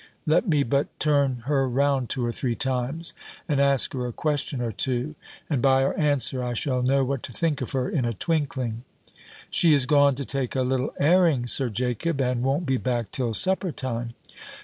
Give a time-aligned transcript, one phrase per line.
[0.25, 3.13] Let me but turn her round two or three times,
[3.47, 5.13] and ask her a question or two;
[5.47, 8.83] and by her answer I shall know what to think of her in a twinkling."
[9.51, 13.35] "She is gone to take a little airing, Sir Jacob, and won't be back till
[13.35, 14.15] supper time."